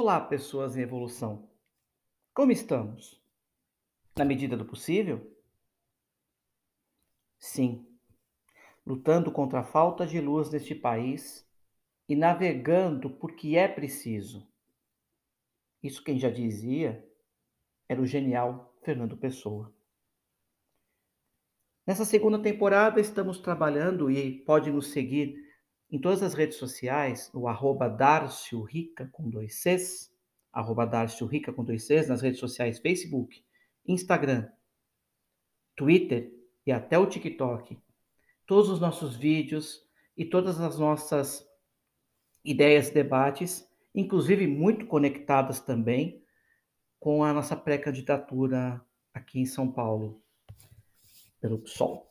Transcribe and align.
Olá, 0.00 0.20
pessoas 0.20 0.76
em 0.76 0.82
evolução. 0.82 1.50
Como 2.32 2.52
estamos? 2.52 3.20
Na 4.16 4.24
medida 4.24 4.56
do 4.56 4.64
possível? 4.64 5.36
Sim. 7.36 7.84
Lutando 8.86 9.32
contra 9.32 9.58
a 9.58 9.64
falta 9.64 10.06
de 10.06 10.20
luz 10.20 10.52
neste 10.52 10.72
país 10.72 11.44
e 12.08 12.14
navegando 12.14 13.10
porque 13.10 13.56
é 13.56 13.66
preciso. 13.66 14.46
Isso 15.82 16.04
quem 16.04 16.16
já 16.16 16.30
dizia 16.30 17.04
era 17.88 18.00
o 18.00 18.06
genial 18.06 18.72
Fernando 18.82 19.16
Pessoa. 19.16 19.74
Nessa 21.84 22.04
segunda 22.04 22.38
temporada 22.38 23.00
estamos 23.00 23.40
trabalhando 23.40 24.08
e 24.08 24.44
pode 24.44 24.70
nos 24.70 24.92
seguir 24.92 25.47
em 25.90 25.98
todas 25.98 26.22
as 26.22 26.34
redes 26.34 26.58
sociais, 26.58 27.30
o 27.32 27.48
arroba 27.48 27.88
Darcio 27.88 28.62
Rica 28.62 29.08
com 29.12 29.28
dois 29.28 29.54
Cs, 29.54 30.12
arroba 30.52 30.84
Darcio 30.84 31.26
Rica 31.26 31.52
com 31.52 31.64
dois 31.64 31.84
Cs, 31.84 32.08
nas 32.08 32.20
redes 32.20 32.40
sociais 32.40 32.78
Facebook, 32.78 33.42
Instagram, 33.86 34.50
Twitter 35.74 36.32
e 36.66 36.72
até 36.72 36.98
o 36.98 37.06
TikTok. 37.06 37.78
Todos 38.46 38.68
os 38.68 38.80
nossos 38.80 39.16
vídeos 39.16 39.86
e 40.16 40.24
todas 40.24 40.60
as 40.60 40.78
nossas 40.78 41.48
ideias 42.44 42.90
debates, 42.90 43.66
inclusive 43.94 44.46
muito 44.46 44.86
conectadas 44.86 45.60
também 45.60 46.22
com 46.98 47.22
a 47.22 47.32
nossa 47.32 47.56
pré-candidatura 47.56 48.84
aqui 49.14 49.40
em 49.40 49.46
São 49.46 49.70
Paulo, 49.70 50.22
pelo 51.40 51.58
PSOL. 51.58 52.07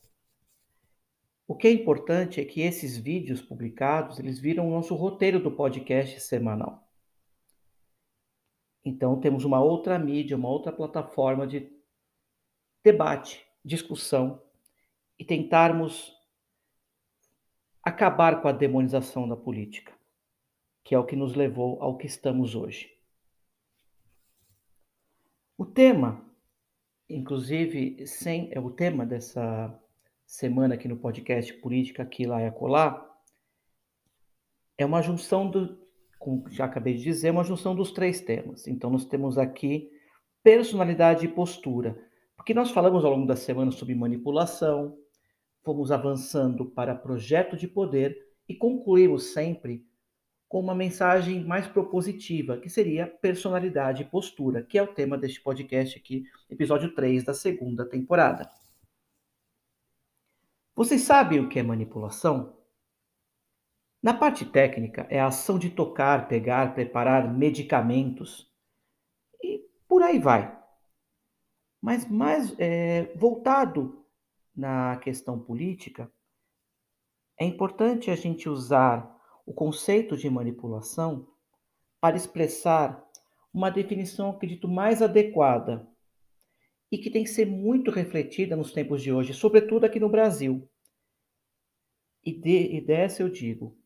Que 1.60 1.68
é 1.68 1.72
importante 1.72 2.40
é 2.40 2.46
que 2.46 2.62
esses 2.62 2.98
vídeos 2.98 3.42
publicados, 3.42 4.20
eles 4.20 4.40
viram 4.40 4.68
o 4.68 4.72
nosso 4.72 4.94
roteiro 4.96 5.40
do 5.40 5.52
podcast 5.52 6.20
semanal. 6.20 6.88
Então 8.86 9.20
temos 9.20 9.44
uma 9.44 9.60
outra 9.60 9.98
mídia, 9.98 10.38
uma 10.38 10.50
outra 10.50 10.72
plataforma 10.72 11.48
de 11.48 11.70
debate, 12.84 13.46
discussão 13.66 14.42
e 15.20 15.26
tentarmos 15.26 16.16
acabar 17.84 18.42
com 18.42 18.48
a 18.48 18.52
demonização 18.52 19.28
da 19.28 19.36
política, 19.36 19.94
que 20.84 20.94
é 20.94 21.00
o 21.00 21.06
que 21.06 21.16
nos 21.16 21.36
levou 21.36 21.82
ao 21.82 21.98
que 21.98 22.06
estamos 22.06 22.56
hoje. 22.56 22.96
O 25.58 25.66
tema, 25.66 26.24
inclusive, 27.10 28.06
sem 28.06 28.50
é 28.54 28.60
o 28.60 28.70
tema 28.70 29.06
dessa 29.06 29.78
semana 30.28 30.76
aqui 30.76 30.90
no 30.90 30.98
podcast 30.98 31.54
Política 31.54 32.04
Aqui, 32.04 32.26
Lá 32.26 32.42
e 32.42 32.48
Acolá, 32.48 33.10
é 34.78 34.86
uma 34.86 35.02
junção 35.02 35.50
do, 35.50 35.80
como 36.20 36.50
já 36.50 36.66
acabei 36.66 36.96
de 36.96 37.04
dizer, 37.04 37.32
uma 37.32 37.46
junção 37.46 37.74
dos 37.74 37.94
três 37.94 38.20
temas. 38.20 38.68
Então, 38.68 38.90
nós 38.90 39.06
temos 39.06 39.38
aqui 39.38 39.90
personalidade 40.44 41.26
e 41.26 41.30
postura, 41.30 41.98
porque 42.36 42.54
nós 42.54 42.72
falamos 42.72 43.06
ao 43.06 43.12
longo 43.12 43.26
da 43.26 43.38
semana 43.38 43.72
sobre 43.72 43.96
manipulação, 43.96 44.98
fomos 45.64 45.92
avançando 45.92 46.66
para 46.66 46.94
projeto 46.94 47.56
de 47.56 47.68
poder 47.68 48.18
e 48.50 48.54
concluímos 48.54 49.32
sempre 49.32 49.86
com 50.50 50.60
uma 50.60 50.76
mensagem 50.76 51.44
mais 51.44 51.68
propositiva, 51.68 52.58
que 52.58 52.70
seria 52.70 53.08
personalidade 53.08 54.04
e 54.04 54.06
postura, 54.06 54.62
que 54.62 54.78
é 54.78 54.84
o 54.84 54.88
tema 54.88 55.18
deste 55.18 55.42
podcast 55.42 55.98
aqui, 55.98 56.26
episódio 56.50 56.94
3 56.94 57.24
da 57.24 57.34
segunda 57.34 57.86
temporada. 57.86 58.50
Vocês 60.78 61.02
sabem 61.02 61.40
o 61.40 61.50
que 61.50 61.58
é 61.58 61.64
manipulação? 61.64 62.56
Na 64.00 64.14
parte 64.14 64.46
técnica, 64.46 65.08
é 65.10 65.20
a 65.20 65.26
ação 65.26 65.58
de 65.58 65.72
tocar, 65.72 66.28
pegar, 66.28 66.76
preparar 66.76 67.34
medicamentos 67.34 68.48
e 69.42 69.68
por 69.88 70.04
aí 70.04 70.20
vai. 70.20 70.56
Mas 71.82 72.08
mais 72.08 72.54
é, 72.60 73.12
voltado 73.16 74.06
na 74.56 74.98
questão 74.98 75.40
política, 75.40 76.12
é 77.40 77.46
importante 77.46 78.12
a 78.12 78.16
gente 78.16 78.48
usar 78.48 79.20
o 79.48 79.54
conceito 79.56 80.16
de 80.16 80.30
manipulação 80.30 81.28
para 82.00 82.16
expressar 82.16 83.04
uma 83.52 83.72
definição, 83.72 84.30
acredito, 84.30 84.68
mais 84.68 85.02
adequada 85.02 85.90
e 86.92 86.98
que 86.98 87.10
tem 87.10 87.24
que 87.24 87.30
ser 87.30 87.46
muito 87.46 87.92
refletida 87.92 88.56
nos 88.56 88.72
tempos 88.72 89.02
de 89.02 89.12
hoje, 89.12 89.34
sobretudo 89.34 89.86
aqui 89.86 90.00
no 90.00 90.10
Brasil. 90.10 90.68
E, 92.24 92.32
de, 92.32 92.76
e 92.76 92.82
dessa 92.82 93.22
eu 93.22 93.30
digo, 93.30 93.78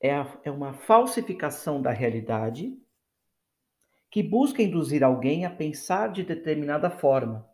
é, 0.00 0.14
a, 0.14 0.40
é 0.44 0.50
uma 0.50 0.72
falsificação 0.72 1.80
da 1.80 1.90
realidade 1.90 2.76
que 4.10 4.22
busca 4.22 4.62
induzir 4.62 5.02
alguém 5.02 5.44
a 5.44 5.50
pensar 5.50 6.12
de 6.12 6.22
determinada 6.22 6.88
forma, 6.88 7.48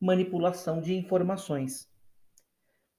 manipulação 0.00 0.80
de 0.80 0.94
informações. 0.94 1.88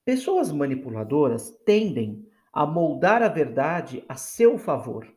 Pessoas 0.05 0.51
manipuladoras 0.51 1.51
tendem 1.65 2.25
a 2.53 2.65
moldar 2.65 3.21
a 3.21 3.27
verdade 3.27 4.03
a 4.07 4.15
seu 4.15 4.57
favor. 4.57 5.07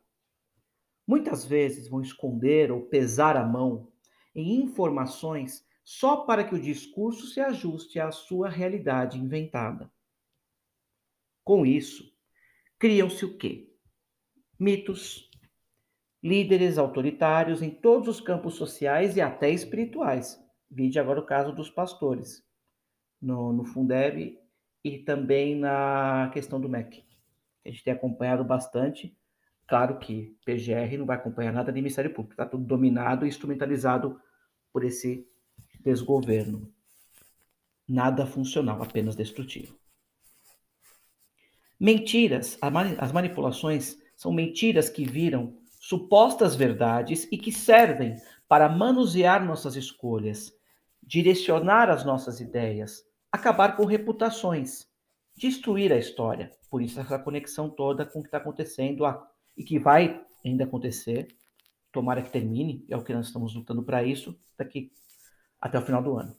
Muitas 1.06 1.45
vezes 1.45 1.89
vão 1.89 2.01
esconder 2.01 2.72
ou 2.72 2.83
pesar 2.83 3.37
a 3.37 3.47
mão 3.47 3.89
em 4.34 4.62
informações 4.62 5.65
só 5.84 6.25
para 6.25 6.43
que 6.45 6.55
o 6.55 6.61
discurso 6.61 7.27
se 7.27 7.41
ajuste 7.41 8.00
à 8.00 8.11
sua 8.11 8.49
realidade 8.49 9.19
inventada. 9.19 9.93
Com 11.45 11.67
isso, 11.67 12.11
criam-se 12.78 13.25
o 13.25 13.37
quê? 13.37 13.71
Mitos, 14.59 15.31
líderes 16.22 16.78
autoritários 16.78 17.61
em 17.61 17.71
todos 17.71 18.09
os 18.09 18.21
campos 18.21 18.55
sociais 18.55 19.15
e 19.17 19.21
até 19.21 19.50
espirituais. 19.50 20.43
Vide 20.71 20.99
agora 20.99 21.21
o 21.21 21.27
caso 21.27 21.53
dos 21.53 21.69
pastores, 21.69 22.43
no, 23.21 23.53
no 23.53 23.65
Fundeb 23.65 24.39
e 24.83 24.99
também 24.99 25.55
na 25.55 26.31
questão 26.33 26.59
do 26.59 26.69
MEC. 26.69 27.05
A 27.65 27.69
gente 27.69 27.84
tem 27.84 27.93
acompanhado 27.93 28.43
bastante. 28.43 29.16
Claro 29.66 29.99
que 29.99 30.37
PGR 30.47 30.97
não 30.99 31.06
vai 31.06 31.16
acompanhar 31.16 31.53
nada 31.53 31.71
de 31.71 31.80
Ministério 31.80 32.13
Público, 32.13 32.33
está 32.33 32.47
tudo 32.47 32.65
dominado 32.65 33.25
e 33.25 33.28
instrumentalizado 33.28 34.21
por 34.72 34.84
esse 34.84 35.27
desgoverno. 35.84 36.72
Nada 37.86 38.27
funcional, 38.27 38.83
apenas 38.83 39.15
destrutivo. 39.15 39.77
Mentiras, 41.78 42.59
as 42.98 43.13
manipulações 43.13 43.98
são 44.16 44.33
mentiras 44.33 44.89
que 44.89 45.04
viram 45.04 45.59
supostas 45.78 46.54
verdades 46.54 47.28
e 47.31 47.36
que 47.36 47.53
servem 47.53 48.16
para 48.48 48.69
manusear 48.69 49.45
nossas 49.45 49.77
escolhas, 49.77 50.53
direcionar 51.03 51.91
as 51.91 52.04
nossas 52.04 52.41
ideias, 52.41 53.04
acabar 53.30 53.77
com 53.77 53.84
reputações, 53.84 54.87
destruir 55.37 55.92
a 55.92 55.98
história. 55.98 56.53
Por 56.71 56.80
isso, 56.80 56.98
essa 56.98 57.19
conexão 57.19 57.69
toda 57.69 58.07
com 58.07 58.21
o 58.21 58.22
que 58.22 58.28
está 58.28 58.39
acontecendo 58.39 59.04
e 59.57 59.63
que 59.63 59.78
vai 59.78 60.25
ainda 60.45 60.65
acontecer. 60.65 61.28
Tomara 61.92 62.22
que 62.22 62.30
termine, 62.30 62.84
é 62.89 62.97
o 62.97 63.04
que 63.04 63.13
nós 63.13 63.27
estamos 63.27 63.54
lutando 63.54 63.83
para 63.83 64.03
isso, 64.03 64.39
daqui 64.57 64.91
até 65.65 65.78
o 65.78 65.83
final 65.83 66.03
do 66.03 66.19
ano. 66.19 66.37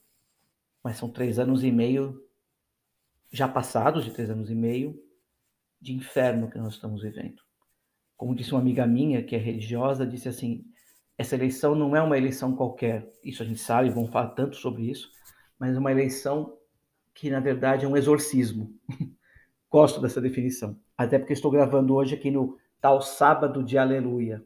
Mas 0.84 0.98
são 0.98 1.10
três 1.10 1.40
anos 1.40 1.64
e 1.64 1.72
meio 1.72 2.24
já 3.32 3.48
passados 3.48 4.06
de 4.06 4.12
três 4.12 4.30
anos 4.30 4.52
e 4.52 4.56
meio 4.56 4.96
de 5.82 5.94
inferno 5.94 6.48
que 6.48 6.60
nós 6.60 6.76
estamos 6.76 7.02
vivendo. 7.02 7.42
Como 8.16 8.36
disse 8.36 8.52
uma 8.52 8.62
amiga 8.62 8.86
minha 8.86 9.24
que 9.24 9.36
é 9.36 9.40
religiosa, 9.40 10.06
disse 10.06 10.30
assim: 10.30 10.64
essa 11.18 11.34
eleição 11.34 11.74
não 11.74 11.96
é 11.96 12.02
uma 12.04 12.20
eleição 12.20 12.56
qualquer. 12.56 13.12
Isso 13.24 13.42
a 13.42 13.46
gente 13.48 13.60
sabe, 13.60 13.90
vamos 13.90 14.12
falar 14.12 14.30
tanto 14.30 14.58
sobre 14.58 14.84
isso, 14.84 15.10
mas 15.58 15.76
é 15.76 15.80
uma 15.80 15.92
eleição 15.92 16.56
que, 17.12 17.32
na 17.32 17.40
verdade, 17.40 17.84
é 17.84 17.88
um 17.88 17.98
exorcismo. 17.98 18.72
Gosto 19.72 20.00
dessa 20.00 20.22
definição. 20.22 20.80
Até 20.96 21.18
porque 21.18 21.34
estou 21.34 21.50
gravando 21.50 21.96
hoje 21.96 22.14
aqui 22.14 22.30
no 22.30 22.60
tal 22.80 23.02
sábado 23.02 23.64
de 23.64 23.76
aleluia. 23.76 24.46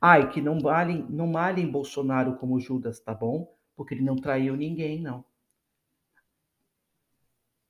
E 0.00 0.26
que 0.28 0.40
não 0.40 0.60
malhem, 0.60 1.04
não 1.10 1.26
malhem 1.26 1.68
Bolsonaro 1.68 2.36
como 2.36 2.60
Judas, 2.60 3.00
tá 3.00 3.12
bom? 3.12 3.52
Porque 3.76 3.94
ele 3.94 4.02
não 4.02 4.16
traiu 4.16 4.56
ninguém, 4.56 5.00
não. 5.00 5.24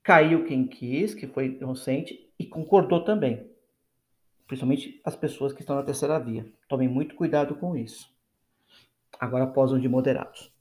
Caiu 0.02 0.44
quem 0.44 0.66
quis, 0.66 1.14
que 1.14 1.26
foi 1.26 1.46
inocente, 1.46 2.30
e 2.38 2.46
concordou 2.46 3.04
também. 3.04 3.50
Principalmente 4.46 5.00
as 5.02 5.16
pessoas 5.16 5.52
que 5.52 5.60
estão 5.60 5.76
na 5.76 5.82
terceira 5.82 6.18
via. 6.18 6.46
Tomem 6.68 6.88
muito 6.88 7.14
cuidado 7.14 7.54
com 7.54 7.76
isso. 7.76 8.12
Agora 9.18 9.46
posam 9.46 9.78
de 9.78 9.88
moderados. 9.88 10.52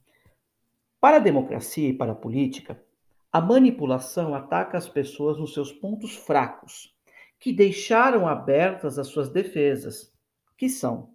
Para 1.00 1.16
a 1.16 1.20
democracia 1.20 1.90
e 1.90 1.92
para 1.92 2.12
a 2.12 2.16
política, 2.16 2.82
a 3.30 3.40
manipulação 3.40 4.34
ataca 4.34 4.78
as 4.78 4.88
pessoas 4.88 5.36
nos 5.36 5.52
seus 5.52 5.70
pontos 5.70 6.14
fracos, 6.16 6.94
que 7.38 7.52
deixaram 7.52 8.26
abertas 8.26 8.98
as 8.98 9.08
suas 9.08 9.28
defesas, 9.28 10.10
que 10.56 10.68
são 10.68 11.12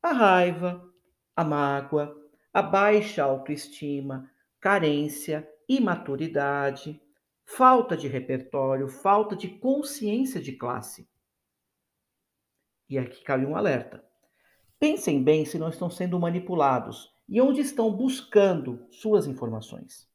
a 0.00 0.12
raiva, 0.12 0.88
a 1.34 1.42
mágoa, 1.42 2.14
a 2.52 2.62
baixa 2.62 3.22
autoestima, 3.22 4.30
carência, 4.60 5.48
imaturidade, 5.68 7.00
falta 7.44 7.96
de 7.96 8.08
repertório, 8.08 8.88
falta 8.88 9.36
de 9.36 9.48
consciência 9.48 10.40
de 10.40 10.52
classe. 10.52 11.08
E 12.88 12.98
aqui 12.98 13.22
cabe 13.22 13.44
um 13.44 13.56
alerta. 13.56 14.04
Pensem 14.78 15.22
bem 15.22 15.44
se 15.44 15.58
não 15.58 15.68
estão 15.68 15.90
sendo 15.90 16.18
manipulados 16.18 17.12
e 17.28 17.40
onde 17.40 17.60
estão 17.60 17.92
buscando 17.92 18.86
suas 18.90 19.26
informações. 19.26 20.08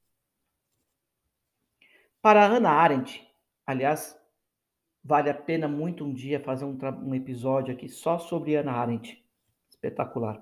Para 2.21 2.47
Hannah 2.47 2.71
Arendt, 2.71 3.27
aliás, 3.67 4.17
vale 5.03 5.29
a 5.29 5.33
pena 5.33 5.67
muito 5.67 6.05
um 6.05 6.13
dia 6.13 6.39
fazer 6.39 6.65
um, 6.65 6.77
um 7.03 7.13
episódio 7.13 7.73
aqui 7.73 7.89
só 7.89 8.17
sobre 8.17 8.55
Hannah 8.55 8.73
Arendt 8.73 9.23
espetacular. 9.69 10.41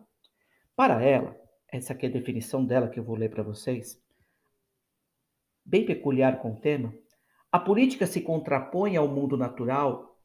Para 0.75 1.03
ela, 1.03 1.40
essa 1.71 1.93
aqui 1.93 2.05
é 2.05 2.09
a 2.09 2.11
definição 2.11 2.65
dela 2.65 2.89
que 2.89 2.99
eu 2.99 3.03
vou 3.03 3.15
ler 3.15 3.29
para 3.29 3.41
vocês, 3.41 3.97
bem 5.63 5.85
peculiar 5.85 6.41
com 6.41 6.51
o 6.51 6.59
tema, 6.59 6.93
a 7.49 7.57
política 7.57 8.05
se 8.05 8.21
contrapõe 8.21 8.97
ao 8.97 9.07
mundo 9.07 9.37
natural 9.37 10.19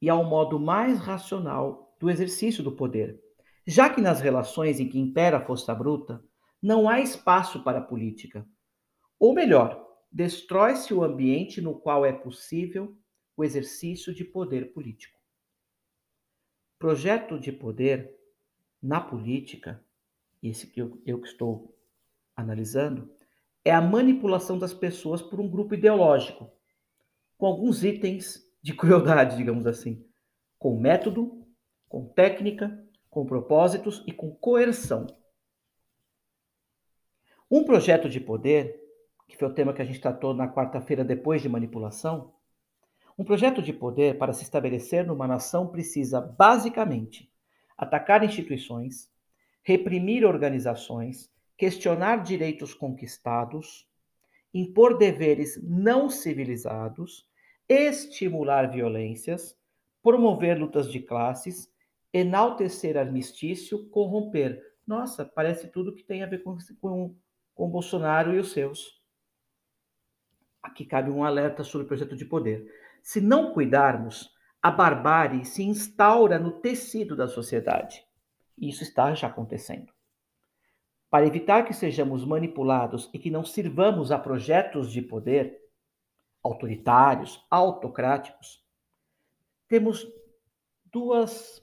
e 0.00 0.08
ao 0.08 0.24
modo 0.24 0.58
mais 0.58 1.00
racional 1.00 1.96
do 1.98 2.08
exercício 2.08 2.62
do 2.62 2.70
poder, 2.70 3.20
já 3.66 3.90
que 3.90 4.00
nas 4.00 4.20
relações 4.20 4.78
em 4.78 4.88
que 4.88 4.98
impera 4.98 5.38
a 5.38 5.44
força 5.44 5.74
bruta, 5.74 6.22
não 6.62 6.88
há 6.88 7.00
espaço 7.00 7.64
para 7.64 7.78
a 7.78 7.84
política. 7.84 8.46
Ou 9.18 9.34
melhor, 9.34 9.84
destrói-se 10.12 10.94
o 10.94 11.02
ambiente 11.02 11.60
no 11.60 11.78
qual 11.78 12.04
é 12.04 12.12
possível 12.12 12.96
o 13.36 13.42
exercício 13.44 14.14
de 14.14 14.24
poder 14.24 14.72
político. 14.72 15.18
Projeto 16.78 17.38
de 17.38 17.50
poder 17.50 18.14
na 18.82 19.00
política, 19.00 19.84
esse 20.48 20.66
que 20.66 20.80
eu, 20.80 21.00
eu 21.04 21.20
que 21.20 21.28
estou 21.28 21.74
analisando, 22.34 23.10
é 23.64 23.72
a 23.72 23.80
manipulação 23.80 24.58
das 24.58 24.72
pessoas 24.72 25.20
por 25.20 25.40
um 25.40 25.48
grupo 25.48 25.74
ideológico, 25.74 26.50
com 27.36 27.46
alguns 27.46 27.82
itens 27.82 28.46
de 28.62 28.72
crueldade, 28.76 29.36
digamos 29.36 29.66
assim, 29.66 30.04
com 30.58 30.78
método, 30.78 31.46
com 31.88 32.06
técnica, 32.06 32.84
com 33.10 33.24
propósitos 33.24 34.04
e 34.06 34.12
com 34.12 34.30
coerção. 34.30 35.06
Um 37.50 37.64
projeto 37.64 38.08
de 38.08 38.20
poder, 38.20 38.80
que 39.28 39.36
foi 39.36 39.48
o 39.48 39.54
tema 39.54 39.72
que 39.72 39.80
a 39.80 39.84
gente 39.84 40.00
tratou 40.00 40.34
na 40.34 40.48
quarta-feira 40.52 41.04
depois 41.04 41.40
de 41.40 41.48
manipulação, 41.48 42.34
um 43.18 43.24
projeto 43.24 43.62
de 43.62 43.72
poder 43.72 44.18
para 44.18 44.32
se 44.32 44.42
estabelecer 44.42 45.06
numa 45.06 45.26
nação 45.26 45.66
precisa, 45.68 46.20
basicamente, 46.20 47.32
atacar 47.76 48.22
instituições, 48.22 49.10
reprimir 49.66 50.24
organizações, 50.24 51.28
questionar 51.58 52.22
direitos 52.22 52.72
conquistados, 52.72 53.84
impor 54.54 54.96
deveres 54.96 55.60
não 55.60 56.08
civilizados, 56.08 57.28
estimular 57.68 58.70
violências, 58.70 59.58
promover 60.00 60.56
lutas 60.56 60.88
de 60.88 61.00
classes, 61.00 61.68
enaltecer 62.12 62.96
armistício, 62.96 63.88
corromper. 63.88 64.62
Nossa, 64.86 65.24
parece 65.24 65.66
tudo 65.66 65.96
que 65.96 66.04
tem 66.04 66.22
a 66.22 66.26
ver 66.26 66.44
com, 66.44 66.56
com, 66.80 67.16
com 67.52 67.68
Bolsonaro 67.68 68.36
e 68.36 68.38
os 68.38 68.52
seus. 68.52 69.02
Aqui 70.62 70.84
cabe 70.84 71.10
um 71.10 71.24
alerta 71.24 71.64
sobre 71.64 71.86
o 71.86 71.88
projeto 71.88 72.14
de 72.14 72.24
poder. 72.24 72.72
Se 73.02 73.20
não 73.20 73.52
cuidarmos, 73.52 74.30
a 74.62 74.70
barbárie 74.70 75.44
se 75.44 75.64
instaura 75.64 76.38
no 76.38 76.52
tecido 76.52 77.16
da 77.16 77.26
sociedade. 77.26 78.05
Isso 78.56 78.82
está 78.82 79.14
já 79.14 79.26
acontecendo. 79.26 79.92
Para 81.10 81.26
evitar 81.26 81.64
que 81.64 81.72
sejamos 81.72 82.24
manipulados 82.24 83.08
e 83.12 83.18
que 83.18 83.30
não 83.30 83.44
sirvamos 83.44 84.10
a 84.10 84.18
projetos 84.18 84.90
de 84.90 85.00
poder 85.00 85.60
autoritários, 86.42 87.44
autocráticos, 87.50 88.64
temos 89.68 90.06
duas 90.84 91.62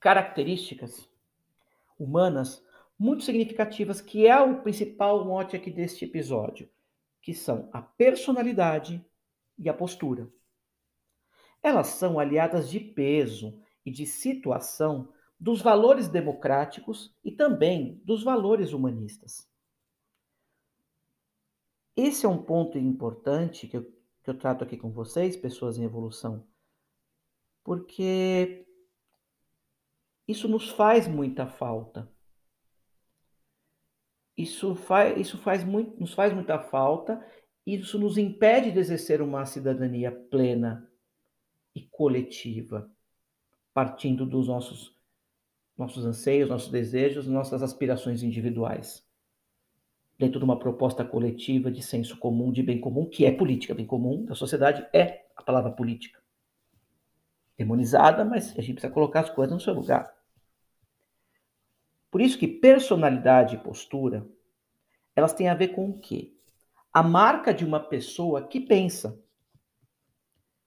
características 0.00 1.08
humanas 1.98 2.64
muito 2.98 3.24
significativas, 3.24 4.00
que 4.00 4.26
é 4.26 4.40
o 4.40 4.62
principal 4.62 5.24
mote 5.24 5.56
aqui 5.56 5.70
deste 5.70 6.04
episódio, 6.04 6.68
que 7.22 7.32
são 7.32 7.68
a 7.72 7.80
personalidade 7.80 9.04
e 9.56 9.68
a 9.68 9.74
postura. 9.74 10.28
Elas 11.62 11.88
são 11.88 12.18
aliadas 12.18 12.70
de 12.70 12.80
peso 12.80 13.60
e 13.84 13.90
de 13.90 14.06
situação 14.06 15.12
dos 15.38 15.62
valores 15.62 16.08
democráticos 16.08 17.14
e 17.24 17.30
também 17.30 18.00
dos 18.04 18.22
valores 18.22 18.72
humanistas. 18.72 19.48
Esse 21.96 22.26
é 22.26 22.28
um 22.28 22.42
ponto 22.42 22.78
importante 22.78 23.66
que 23.66 23.76
eu, 23.76 23.84
que 24.22 24.30
eu 24.30 24.38
trato 24.38 24.64
aqui 24.64 24.76
com 24.76 24.90
vocês, 24.90 25.36
pessoas 25.36 25.78
em 25.78 25.84
evolução, 25.84 26.46
porque 27.64 28.66
isso 30.26 30.48
nos 30.48 30.68
faz 30.70 31.08
muita 31.08 31.46
falta. 31.46 32.10
Isso 34.36 34.74
faz, 34.76 35.18
isso 35.18 35.38
faz 35.38 35.64
muito, 35.64 35.98
nos 35.98 36.14
faz 36.14 36.32
muita 36.32 36.60
falta 36.60 37.24
isso 37.74 37.98
nos 37.98 38.16
impede 38.16 38.72
de 38.72 38.78
exercer 38.78 39.20
uma 39.20 39.44
cidadania 39.44 40.10
plena 40.10 40.90
e 41.74 41.82
coletiva, 41.82 42.90
partindo 43.74 44.24
dos 44.24 44.48
nossos 44.48 44.97
nossos 45.78 46.04
anseios, 46.04 46.48
nossos 46.48 46.70
desejos, 46.70 47.26
nossas 47.26 47.62
aspirações 47.62 48.22
individuais. 48.22 49.06
Dentro 50.18 50.40
de 50.40 50.44
uma 50.44 50.58
proposta 50.58 51.04
coletiva 51.04 51.70
de 51.70 51.80
senso 51.80 52.18
comum, 52.18 52.50
de 52.50 52.62
bem 52.62 52.80
comum, 52.80 53.06
que 53.06 53.24
é 53.24 53.30
política, 53.30 53.74
bem 53.74 53.86
comum 53.86 54.24
da 54.24 54.34
sociedade 54.34 54.84
é 54.92 55.26
a 55.36 55.42
palavra 55.42 55.70
política. 55.70 56.20
Demonizada, 57.56 58.24
mas 58.24 58.50
a 58.58 58.60
gente 58.60 58.74
precisa 58.74 58.92
colocar 58.92 59.20
as 59.20 59.30
coisas 59.30 59.54
no 59.54 59.60
seu 59.60 59.72
lugar. 59.72 60.12
Por 62.10 62.20
isso 62.20 62.38
que 62.38 62.48
personalidade 62.48 63.54
e 63.54 63.58
postura, 63.58 64.28
elas 65.14 65.32
têm 65.32 65.48
a 65.48 65.54
ver 65.54 65.68
com 65.68 65.88
o 65.88 65.98
quê? 65.98 66.34
a 66.92 67.02
marca 67.02 67.52
de 67.52 67.64
uma 67.64 67.80
pessoa 67.80 68.46
que 68.48 68.60
pensa, 68.60 69.22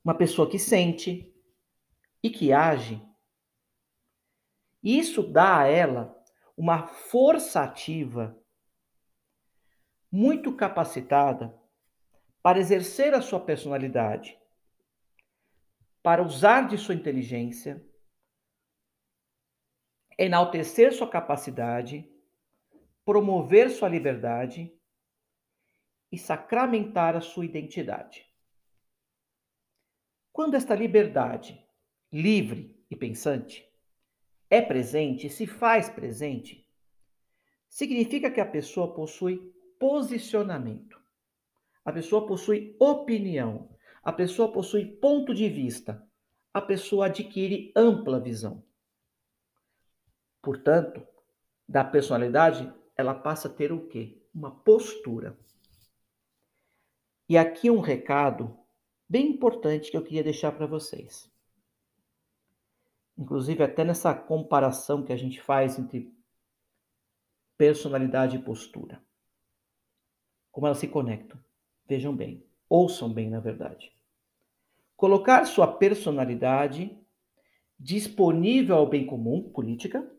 uma 0.04 0.14
pessoa 0.14 0.50
que 0.50 0.58
sente 0.58 1.30
e 2.24 2.30
que 2.30 2.54
age. 2.54 3.02
Isso 4.84 5.22
dá 5.22 5.60
a 5.60 5.68
ela 5.68 6.18
uma 6.58 6.88
força 6.88 7.62
ativa 7.62 8.38
muito 10.12 10.56
capacitada 10.56 11.58
para 12.42 12.60
exercer 12.60 13.14
a 13.14 13.22
sua 13.22 13.40
personalidade, 13.40 14.38
para 16.04 16.24
usar 16.24 16.68
de 16.68 16.78
sua 16.78 16.96
inteligência, 16.96 17.86
enaltecer 20.18 20.92
sua 20.94 21.10
capacidade, 21.10 22.10
promover 23.06 23.70
sua 23.70 23.88
liberdade 23.88 24.76
e 26.12 26.18
sacramentar 26.18 27.16
a 27.16 27.22
sua 27.22 27.46
identidade. 27.46 28.26
Quando 30.34 30.56
esta 30.56 30.76
liberdade, 30.76 31.66
livre 32.12 32.84
e 32.90 32.96
pensante, 32.96 33.71
é 34.52 34.62
presente 34.62 35.30
se 35.30 35.48
faz 35.48 35.90
presente, 35.90 36.68
significa 37.70 38.30
que 38.30 38.42
a 38.42 38.46
pessoa 38.46 38.94
possui 38.94 39.38
posicionamento, 39.80 41.02
a 41.86 41.92
pessoa 41.94 42.28
possui 42.28 42.76
opinião, 42.78 43.74
a 44.04 44.12
pessoa 44.12 44.52
possui 44.52 44.86
ponto 44.86 45.34
de 45.34 45.48
vista, 45.48 46.06
a 46.54 46.60
pessoa 46.62 47.06
adquire 47.06 47.72
ampla 47.74 48.20
visão. 48.20 48.62
Portanto, 50.42 51.08
da 51.66 51.86
personalidade, 51.86 52.72
ela 52.98 53.16
passa 53.16 53.48
a 53.48 53.54
ter 53.54 53.72
o 53.72 53.88
quê? 53.88 54.22
Uma 54.36 54.52
postura. 54.52 55.40
E 57.30 57.38
aqui 57.38 57.70
um 57.72 57.80
recado 57.80 58.60
bem 59.08 59.30
importante 59.30 59.90
que 59.90 59.96
eu 59.96 60.04
queria 60.04 60.24
deixar 60.24 60.52
para 60.52 60.66
vocês. 60.66 61.31
Inclusive, 63.22 63.62
até 63.62 63.84
nessa 63.84 64.16
comparação 64.16 65.04
que 65.04 65.14
a 65.14 65.16
gente 65.16 65.40
faz 65.40 65.78
entre 65.78 66.12
personalidade 67.56 68.36
e 68.38 68.42
postura. 68.42 69.00
Como 70.52 70.66
elas 70.66 70.80
se 70.80 70.88
conectam. 70.88 71.40
Vejam 71.86 72.16
bem, 72.16 72.44
ouçam 72.68 73.14
bem, 73.14 73.30
na 73.30 73.40
verdade. 73.40 73.96
Colocar 74.98 75.46
sua 75.46 75.68
personalidade 75.68 77.00
disponível 77.80 78.76
ao 78.76 78.90
bem 78.90 79.06
comum, 79.06 79.52
política, 79.52 80.12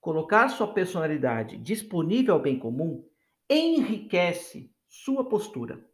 colocar 0.00 0.48
sua 0.48 0.72
personalidade 0.72 1.58
disponível 1.58 2.36
ao 2.36 2.40
bem 2.40 2.58
comum 2.58 3.06
enriquece 3.50 4.74
sua 4.88 5.28
postura. 5.28 5.86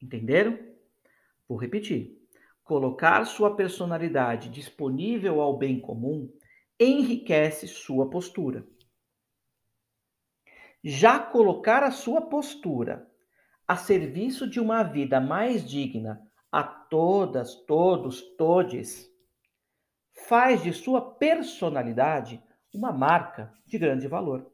Entenderam? 0.00 0.58
Vou 1.46 1.58
repetir. 1.58 2.17
Colocar 2.68 3.24
sua 3.24 3.56
personalidade 3.56 4.50
disponível 4.50 5.40
ao 5.40 5.56
bem 5.56 5.80
comum 5.80 6.30
enriquece 6.78 7.66
sua 7.66 8.10
postura. 8.10 8.68
Já 10.84 11.18
colocar 11.18 11.82
a 11.82 11.90
sua 11.90 12.20
postura 12.20 13.10
a 13.66 13.74
serviço 13.74 14.46
de 14.46 14.60
uma 14.60 14.82
vida 14.82 15.18
mais 15.18 15.66
digna 15.66 16.20
a 16.52 16.62
todas, 16.62 17.54
todos, 17.64 18.20
todes, 18.36 19.10
faz 20.26 20.62
de 20.62 20.74
sua 20.74 21.00
personalidade 21.00 22.38
uma 22.70 22.92
marca 22.92 23.50
de 23.64 23.78
grande 23.78 24.06
valor. 24.06 24.46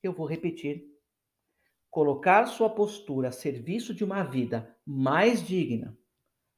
Eu 0.00 0.12
vou 0.12 0.24
repetir. 0.28 0.84
Colocar 1.90 2.46
sua 2.46 2.70
postura 2.70 3.30
a 3.30 3.32
serviço 3.32 3.92
de 3.92 4.04
uma 4.04 4.22
vida 4.22 4.78
mais 4.86 5.44
digna 5.44 5.98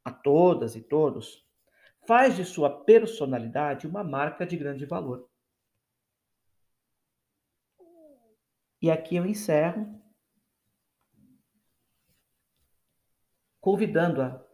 a 0.07 0.13
todas 0.13 0.77
e 0.77 0.81
todos 0.81 1.45
faz 2.07 2.37
de 2.37 2.45
sua 2.45 2.85
personalidade 2.85 3.89
uma 3.89 4.05
marca 4.05 4.47
de 4.47 4.57
grande 4.57 4.87
valor. 4.87 5.29
E 8.81 8.89
aqui 8.89 9.17
eu 9.17 9.27
encerro 9.27 10.01
convidando 13.61 14.23
a, 14.23 14.47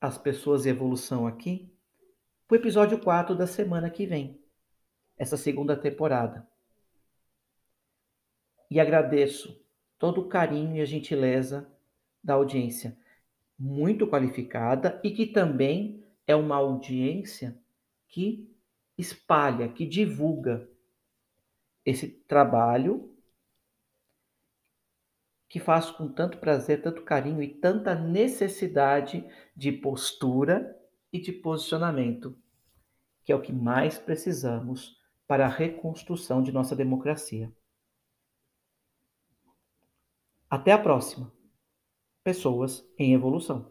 as 0.00 0.16
pessoas 0.16 0.64
em 0.64 0.68
evolução 0.68 1.26
aqui 1.26 1.76
para 2.46 2.54
o 2.54 2.58
episódio 2.60 3.00
4 3.00 3.34
da 3.34 3.48
semana 3.48 3.90
que 3.90 4.06
vem, 4.06 4.40
essa 5.16 5.36
segunda 5.36 5.76
temporada. 5.76 6.48
E 8.70 8.78
agradeço 8.78 9.60
todo 9.98 10.20
o 10.20 10.28
carinho 10.28 10.76
e 10.76 10.80
a 10.80 10.84
gentileza 10.84 11.68
da 12.22 12.34
audiência, 12.34 12.96
muito 13.58 14.06
qualificada 14.06 15.00
e 15.04 15.10
que 15.10 15.26
também 15.26 16.04
é 16.26 16.34
uma 16.34 16.56
audiência 16.56 17.58
que 18.08 18.50
espalha, 18.96 19.68
que 19.68 19.86
divulga 19.86 20.68
esse 21.84 22.08
trabalho 22.08 23.12
que 25.48 25.60
faz 25.60 25.90
com 25.90 26.08
tanto 26.08 26.38
prazer, 26.38 26.80
tanto 26.80 27.02
carinho 27.02 27.42
e 27.42 27.48
tanta 27.48 27.94
necessidade 27.94 29.22
de 29.54 29.70
postura 29.70 30.74
e 31.12 31.20
de 31.20 31.30
posicionamento, 31.30 32.38
que 33.22 33.32
é 33.32 33.36
o 33.36 33.42
que 33.42 33.52
mais 33.52 33.98
precisamos 33.98 34.98
para 35.26 35.44
a 35.44 35.50
reconstrução 35.50 36.42
de 36.42 36.50
nossa 36.50 36.74
democracia. 36.74 37.52
Até 40.48 40.72
a 40.72 40.78
próxima. 40.78 41.32
Pessoas 42.24 42.84
em 42.96 43.14
evolução. 43.14 43.70